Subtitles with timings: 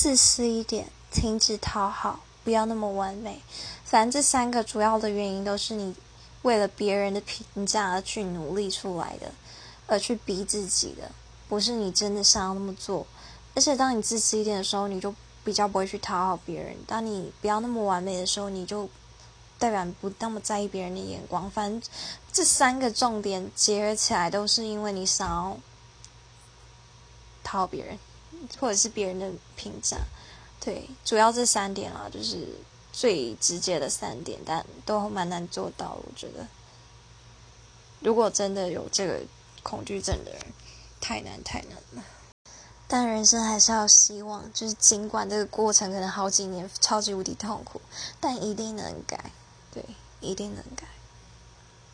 [0.00, 3.42] 自私一点，停止讨好，不要那么完美。
[3.84, 5.92] 反正这三个主要的原因都是你
[6.42, 9.32] 为了别人的评价而去努力出来的，
[9.88, 11.10] 而去逼自己的，
[11.48, 13.04] 不是你真的想要那么做。
[13.56, 16.76] 而且当你自私一点的时候，你就比较不会去讨好别人。
[16.86, 18.88] 当你不要那么完美的时候，你就
[19.58, 21.50] 代表不那么在意别人的眼光。
[21.50, 21.90] 反正
[22.32, 25.58] 这三个重点结合起来，都是因为你想要
[27.42, 27.98] 讨好别人，
[28.58, 29.98] 或者是别人的评价。
[30.60, 32.48] 对，主要这三点啊，就是
[32.92, 35.96] 最直接的三点，但都蛮难做到。
[36.04, 36.46] 我觉得，
[38.00, 39.20] 如果真的有这个
[39.62, 40.40] 恐惧症的人，
[41.00, 42.04] 太难太难了。
[42.90, 47.80] 但人生还是要希望，就是尽管这个过程可能好几年超级无敌痛苦，
[48.18, 49.30] 但一定能改，
[49.72, 49.84] 对，
[50.20, 50.86] 一定能改。